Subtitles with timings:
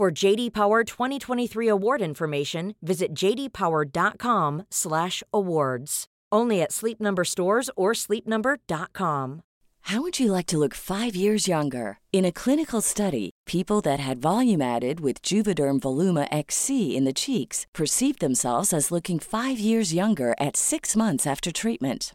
[0.00, 6.06] For JD Power 2023 award information, visit jdpower.com/awards.
[6.32, 9.42] Only at Sleep Number stores or sleepnumber.com.
[9.80, 11.98] How would you like to look 5 years younger?
[12.14, 17.12] In a clinical study, people that had volume added with Juvederm Voluma XC in the
[17.12, 22.14] cheeks perceived themselves as looking 5 years younger at 6 months after treatment.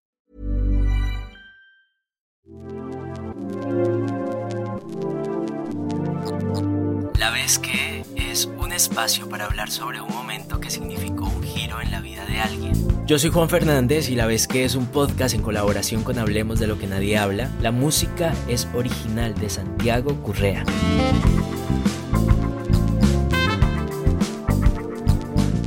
[7.17, 11.81] La vez que es un espacio para hablar sobre un momento que significó un giro
[11.81, 12.73] en la vida de alguien.
[13.05, 16.59] Yo soy Juan Fernández y la vez que es un podcast en colaboración con Hablemos
[16.59, 17.49] de lo que nadie habla.
[17.61, 20.63] La música es original de Santiago Currea.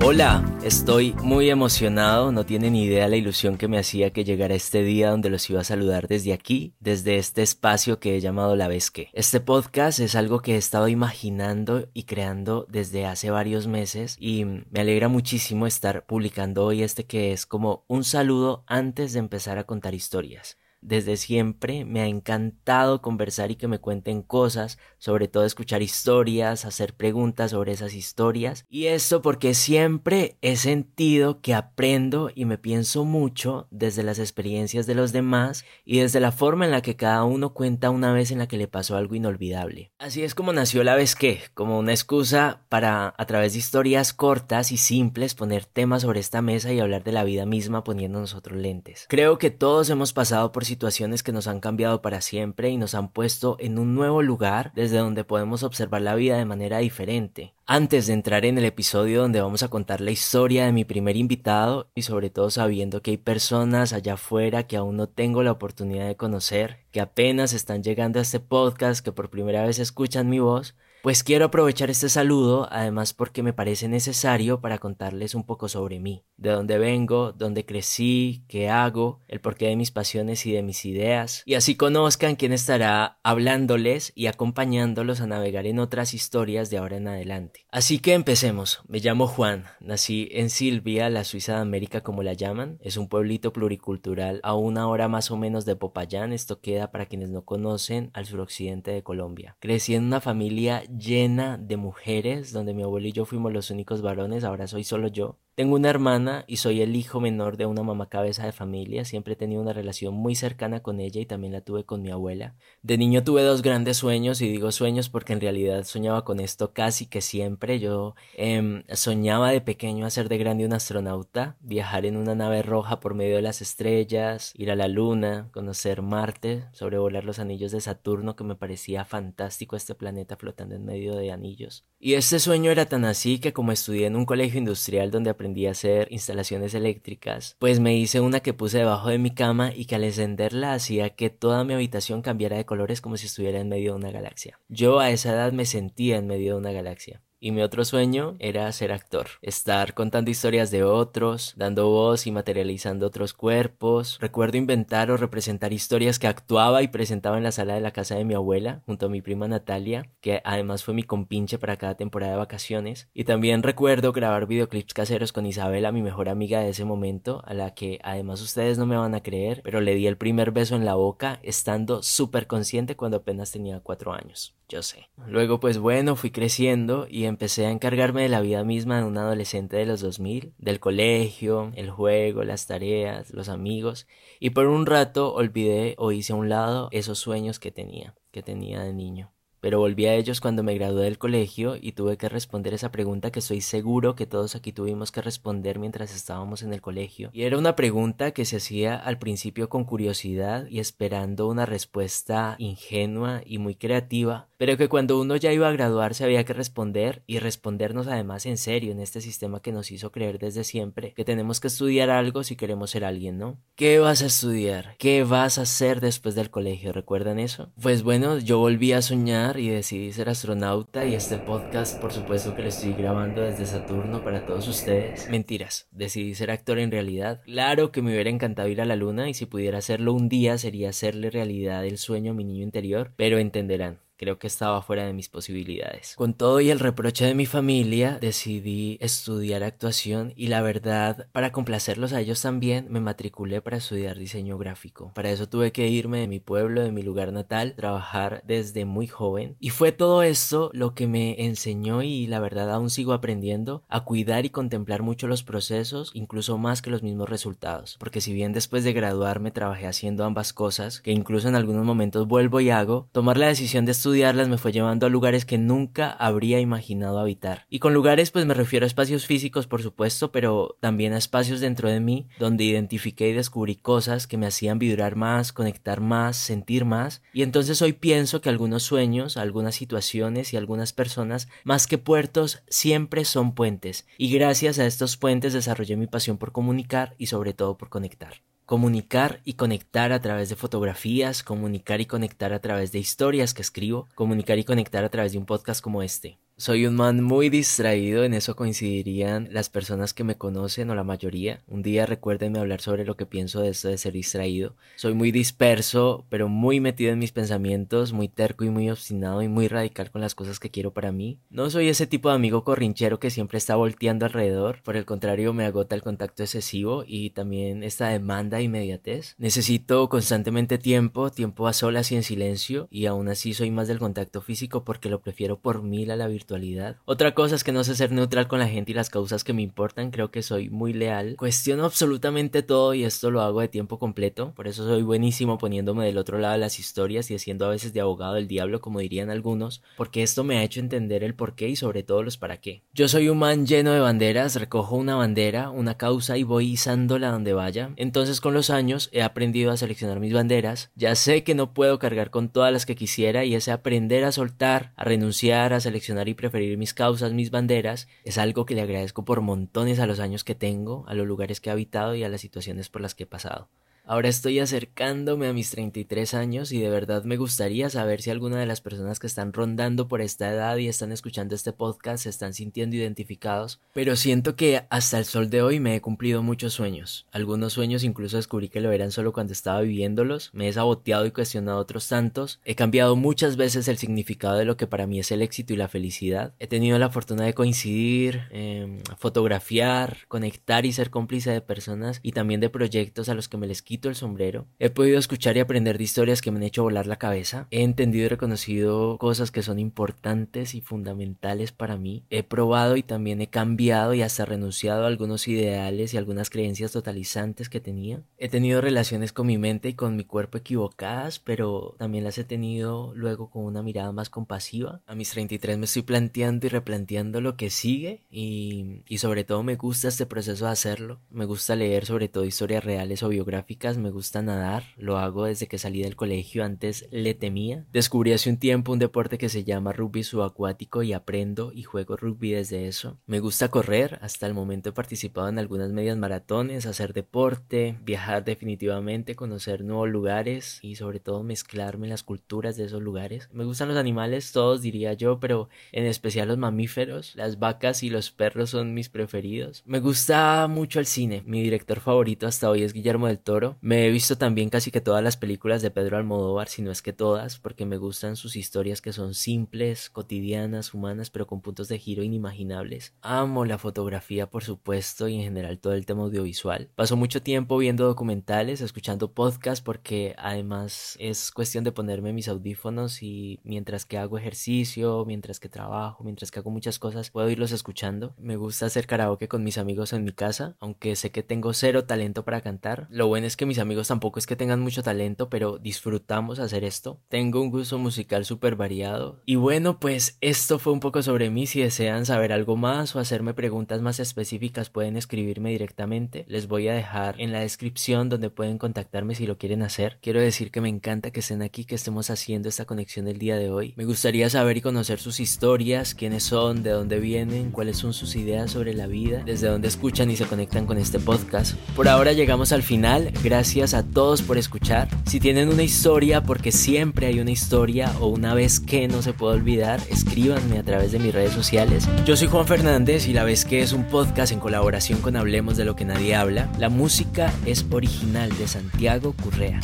[0.06, 4.82] Hola, estoy muy emocionado, no tienen idea la ilusión que me hacía que llegara este
[4.82, 8.69] día donde los iba a saludar desde aquí, desde este espacio que he llamado La
[8.69, 9.09] Vez que.
[9.15, 14.44] Este podcast es algo que he estado imaginando y creando desde hace varios meses y
[14.44, 19.56] me alegra muchísimo estar publicando hoy este que es como un saludo antes de empezar
[19.56, 20.59] a contar historias.
[20.84, 26.67] Desde siempre me ha encantado conversar y que me cuenten cosas, sobre todo escuchar historias,
[26.67, 28.67] hacer preguntas sobre esas historias.
[28.69, 34.84] Y esto porque siempre he sentido que aprendo y me pienso mucho desde las experiencias
[34.87, 38.31] de los demás y desde la forma en la que cada uno cuenta una vez
[38.31, 39.91] en la que le pasó algo inolvidable.
[39.99, 44.12] Así es como nació la vez que, como una excusa para a través de historias
[44.12, 48.21] cortas y simples poner temas sobre esta mesa y hablar de la vida misma poniendo
[48.21, 49.06] nosotros lentes.
[49.09, 52.96] Creo que todos hemos pasado por situaciones que nos han cambiado para siempre y nos
[52.96, 57.54] han puesto en un nuevo lugar desde donde podemos observar la vida de manera diferente.
[57.64, 61.16] Antes de entrar en el episodio donde vamos a contar la historia de mi primer
[61.16, 65.52] invitado y sobre todo sabiendo que hay personas allá afuera que aún no tengo la
[65.52, 70.28] oportunidad de conocer, que apenas están llegando a este podcast, que por primera vez escuchan
[70.28, 70.74] mi voz,
[71.04, 76.00] pues quiero aprovechar este saludo, además porque me parece necesario para contarles un poco sobre
[76.00, 80.62] mí, de dónde vengo, dónde crecí, qué hago, el porqué de mis pasiones y de
[80.62, 86.70] mis ideas, y así conozcan quién estará hablándoles y acompañándolos a navegar en otras historias
[86.70, 87.66] de ahora en adelante.
[87.71, 88.81] Así que empecemos.
[88.88, 93.10] Me llamo Juan, nací en Silvia, la Suiza de América como la llaman, es un
[93.10, 97.44] pueblito pluricultural a una hora más o menos de Popayán, esto queda para quienes no
[97.44, 99.59] conocen al suroccidente de Colombia.
[99.60, 104.02] Crecí en una familia llena de mujeres, donde mi abuelo y yo fuimos los únicos
[104.02, 105.38] varones, ahora soy solo yo.
[105.54, 109.04] Tengo una hermana y soy el hijo menor de una mamá cabeza de familia.
[109.04, 112.10] Siempre he tenido una relación muy cercana con ella y también la tuve con mi
[112.10, 112.56] abuela.
[112.83, 116.72] De niño tuve dos grandes sueños y digo sueños porque en realidad soñaba con esto
[116.72, 117.78] casi que siempre.
[117.78, 122.98] Yo em, soñaba de pequeño hacer de grande un astronauta, viajar en una nave roja
[122.98, 127.80] por medio de las estrellas, ir a la luna, conocer Marte, sobrevolar los anillos de
[127.80, 131.84] Saturno que me parecía fantástico este planeta flotando en medio de anillos.
[132.01, 135.43] Y este sueño era tan así que como estudié en un colegio industrial donde aprendí
[135.44, 139.84] a hacer instalaciones eléctricas, pues me hice una que puse debajo de mi cama y
[139.84, 143.68] que al encenderla hacía que toda mi habitación cambiara de colores como si estuviera en
[143.68, 144.58] medio de una galaxia.
[144.68, 147.22] Yo a esa edad me sentía en medio de una galaxia.
[147.44, 152.32] Y mi otro sueño era ser actor, estar contando historias de otros, dando voz y
[152.32, 154.16] materializando otros cuerpos.
[154.18, 158.14] Recuerdo inventar o representar historias que actuaba y presentaba en la sala de la casa
[158.14, 161.98] de mi abuela, junto a mi prima Natalia, que además fue mi compinche para cada
[161.98, 163.10] temporada de vacaciones.
[163.12, 167.52] Y también recuerdo grabar videoclips caseros con Isabela, mi mejor amiga de ese momento, a
[167.52, 170.76] la que además ustedes no me van a creer, pero le di el primer beso
[170.76, 175.09] en la boca estando súper consciente cuando apenas tenía cuatro años yo sé.
[175.28, 179.16] Luego, pues bueno, fui creciendo y empecé a encargarme de la vida misma de un
[179.16, 184.09] adolescente de los 2000, del colegio, el juego, las tareas, los amigos,
[184.41, 188.42] y por un rato olvidé o hice a un lado esos sueños que tenía, que
[188.42, 189.34] tenía de niño
[189.65, 193.33] pero volví a ellos cuando me gradué del colegio y tuve que responder esa pregunta
[193.33, 197.31] que estoy seguro que todos aquí tuvimos que responder mientras estábamos en el colegio.
[197.33, 202.57] Y era una pregunta que se hacía al principio con curiosidad y esperando una respuesta
[202.59, 207.22] ingenua y muy creativa, pero que cuando uno ya iba a graduarse había que responder
[207.27, 211.25] y respondernos además en serio en este sistema que nos hizo creer desde siempre que
[211.25, 213.57] tenemos que estudiar algo si queremos ser alguien, ¿no?
[213.77, 214.95] ¿Qué vas a estudiar?
[214.99, 216.93] ¿Qué vas a hacer después del colegio?
[216.93, 217.72] ¿Recuerdan eso?
[217.81, 222.54] Pues bueno, yo volví a soñar y decidí ser astronauta y este podcast por supuesto
[222.54, 225.28] que lo estoy grabando desde Saturno para todos ustedes.
[225.30, 227.42] Mentiras, decidí ser actor en realidad.
[227.45, 230.59] Claro que me hubiera encantado ir a la luna y si pudiera hacerlo un día
[230.59, 235.05] sería hacerle realidad el sueño a mi niño interior, pero entenderán, Creo que estaba fuera
[235.05, 236.15] de mis posibilidades.
[236.16, 241.53] Con todo y el reproche de mi familia, decidí estudiar actuación y la verdad, para
[241.53, 245.13] complacerlos a ellos también, me matriculé para estudiar diseño gráfico.
[245.15, 249.07] Para eso tuve que irme de mi pueblo, de mi lugar natal, trabajar desde muy
[249.07, 249.57] joven.
[249.59, 254.05] Y fue todo esto lo que me enseñó y la verdad aún sigo aprendiendo a
[254.05, 257.97] cuidar y contemplar mucho los procesos, incluso más que los mismos resultados.
[257.99, 262.28] Porque si bien después de graduarme trabajé haciendo ambas cosas, que incluso en algunos momentos
[262.28, 266.11] vuelvo y hago, tomar la decisión de estudiarlas me fue llevando a lugares que nunca
[266.11, 267.64] habría imaginado habitar.
[267.71, 271.61] Y con lugares pues me refiero a espacios físicos por supuesto, pero también a espacios
[271.61, 276.37] dentro de mí donde identifiqué y descubrí cosas que me hacían vibrar más, conectar más,
[276.37, 277.23] sentir más.
[277.33, 282.62] Y entonces hoy pienso que algunos sueños, algunas situaciones y algunas personas, más que puertos,
[282.68, 284.06] siempre son puentes.
[284.18, 288.35] Y gracias a estos puentes desarrollé mi pasión por comunicar y sobre todo por conectar
[288.66, 293.62] comunicar y conectar a través de fotografías, comunicar y conectar a través de historias que
[293.62, 296.38] escribo, comunicar y conectar a través de un podcast como este.
[296.56, 301.02] Soy un man muy distraído, en eso coincidirían las personas que me conocen o la
[301.02, 301.64] mayoría.
[301.66, 304.76] Un día recuérdenme hablar sobre lo que pienso de esto de ser distraído.
[304.95, 309.49] Soy muy disperso, pero muy metido en mis pensamientos, muy terco y muy obstinado y
[309.49, 311.40] muy radical con las cosas que quiero para mí.
[311.50, 315.52] No soy ese tipo de amigo corrinchero que siempre está volteando alrededor, por el contrario
[315.54, 319.35] me agota el contacto excesivo y también esta demanda de inmediatez.
[319.38, 323.99] Necesito constantemente tiempo, tiempo a solas y en silencio y aún así soy más del
[323.99, 327.85] contacto físico porque lo prefiero por mil a la virtualidad otra cosa es que no
[327.85, 330.70] sé ser neutral con la gente y las causas que me importan, creo que soy
[330.70, 331.37] muy leal.
[331.37, 336.04] Cuestiono absolutamente todo y esto lo hago de tiempo completo, por eso soy buenísimo poniéndome
[336.04, 339.00] del otro lado de las historias y haciendo a veces de abogado del diablo como
[339.00, 342.37] dirían algunos, porque esto me ha hecho entender el por qué y sobre todo los
[342.37, 342.82] para qué.
[342.92, 347.30] Yo soy un man lleno de banderas, recojo una bandera, una causa y voy izándola
[347.30, 347.90] donde vaya.
[347.96, 351.99] Entonces con los años he aprendido a seleccionar mis banderas, ya sé que no puedo
[351.99, 356.28] cargar con todas las que quisiera y ese aprender a soltar, a renunciar, a seleccionar
[356.28, 360.20] y preferir mis causas, mis banderas, es algo que le agradezco por montones a los
[360.20, 363.14] años que tengo, a los lugares que he habitado y a las situaciones por las
[363.14, 363.68] que he pasado.
[364.06, 368.61] Ahora estoy acercándome a mis 33 años y de verdad me gustaría saber si alguna
[368.61, 372.28] de las personas que están rondando por esta edad y están escuchando este podcast se
[372.28, 376.75] están sintiendo identificados, pero siento que hasta el sol de hoy me he cumplido muchos
[376.75, 377.25] sueños.
[377.32, 381.30] Algunos sueños incluso descubrí que lo eran solo cuando estaba viviéndolos, me he saboteado y
[381.30, 385.30] cuestionado otros tantos, he cambiado muchas veces el significado de lo que para mí es
[385.30, 390.92] el éxito y la felicidad, he tenido la fortuna de coincidir, em, fotografiar, conectar y
[390.92, 394.66] ser cómplice de personas y también de proyectos a los que me les el sombrero.
[394.78, 397.66] He podido escuchar y aprender de historias que me han hecho volar la cabeza.
[397.70, 402.24] He entendido y reconocido cosas que son importantes y fundamentales para mí.
[402.30, 406.92] He probado y también he cambiado y hasta renunciado a algunos ideales y algunas creencias
[406.92, 408.22] totalizantes que tenía.
[408.38, 412.44] He tenido relaciones con mi mente y con mi cuerpo equivocadas, pero también las he
[412.44, 415.00] tenido luego con una mirada más compasiva.
[415.06, 419.62] A mis 33 me estoy planteando y replanteando lo que sigue y, y sobre todo
[419.62, 421.20] me gusta este proceso de hacerlo.
[421.30, 425.66] Me gusta leer sobre todo historias reales o biográficas me gusta nadar, lo hago desde
[425.66, 427.84] que salí del colegio, antes le temía.
[427.92, 432.16] Descubrí hace un tiempo un deporte que se llama rugby subacuático y aprendo y juego
[432.16, 433.18] rugby desde eso.
[433.26, 438.42] Me gusta correr, hasta el momento he participado en algunas medias maratones, hacer deporte, viajar
[438.44, 443.50] definitivamente, conocer nuevos lugares y sobre todo mezclarme las culturas de esos lugares.
[443.52, 448.08] Me gustan los animales, todos diría yo, pero en especial los mamíferos, las vacas y
[448.08, 449.82] los perros son mis preferidos.
[449.84, 453.74] Me gusta mucho el cine, mi director favorito hasta hoy es Guillermo del Toro.
[453.81, 457.02] Me he visto también casi que todas las películas de Pedro Almodóvar, si no es
[457.02, 461.88] que todas, porque me gustan sus historias que son simples, cotidianas, humanas, pero con puntos
[461.88, 463.14] de giro inimaginables.
[463.23, 466.90] Amo la fotografía, por supuesto, y en general todo el tema audiovisual.
[466.95, 473.23] Paso mucho tiempo viendo documentales, escuchando podcasts, porque además es cuestión de ponerme mis audífonos
[473.23, 477.73] y mientras que hago ejercicio, mientras que trabajo, mientras que hago muchas cosas, puedo irlos
[477.73, 478.35] escuchando.
[478.38, 482.04] Me gusta hacer karaoke con mis amigos en mi casa, aunque sé que tengo cero
[482.04, 483.07] talento para cantar.
[483.11, 486.85] Lo bueno es que mis amigos tampoco es que tengan mucho talento, pero disfrutamos hacer
[486.85, 487.21] esto.
[487.28, 489.42] Tengo un gusto musical súper variado.
[489.47, 491.66] Y bueno, pues esto fue un poco sobre mí.
[491.66, 496.44] Si desean saber algo más o hacerme preguntas más específicas, pueden escribirme directamente.
[496.49, 500.18] Les voy a dejar en la descripción donde pueden contactarme si lo quieren hacer.
[500.23, 503.56] Quiero decir que me encanta que estén aquí, que estemos haciendo esta conexión el día
[503.56, 503.94] de hoy.
[503.97, 508.37] Me gustaría saber y conocer sus historias, quiénes son, de dónde vienen, cuáles son sus
[508.37, 511.75] ideas sobre la vida, desde dónde escuchan y se conectan con este podcast.
[511.97, 513.33] Por ahora llegamos al final.
[513.54, 515.08] A todos por escuchar.
[515.26, 519.32] Si tienen una historia, porque siempre hay una historia o una vez que no se
[519.32, 522.08] puede olvidar, escríbanme a través de mis redes sociales.
[522.26, 525.76] Yo soy Juan Fernández y la vez que es un podcast en colaboración con Hablemos
[525.76, 526.68] de lo que nadie habla.
[526.80, 529.78] La música es original de Santiago Currea.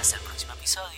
[0.00, 0.97] Hasta el próximo episodio.